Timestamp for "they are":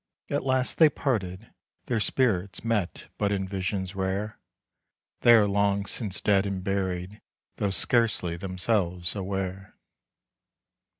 5.19-5.47